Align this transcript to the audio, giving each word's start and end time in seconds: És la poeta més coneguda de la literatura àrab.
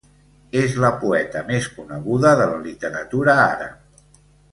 És 0.59 0.71
la 0.83 0.89
poeta 1.03 1.43
més 1.49 1.67
coneguda 1.75 2.31
de 2.39 2.47
la 2.53 2.57
literatura 2.65 3.37
àrab. 3.43 4.01